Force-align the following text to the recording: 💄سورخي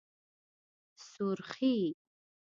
💄سورخي 0.97 1.77